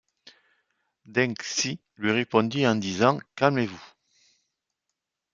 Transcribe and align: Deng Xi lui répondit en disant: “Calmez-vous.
Deng 1.05 1.35
Xi 1.43 1.79
lui 1.97 2.11
répondit 2.11 2.65
en 2.65 2.73
disant: 2.73 3.19
“Calmez-vous. 3.35 3.85